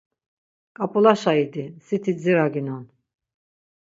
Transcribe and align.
K̆ap̌ulaşa 0.75 1.33
idi, 1.43 1.63
siti 1.85 2.11
dziraginon. 2.21 2.83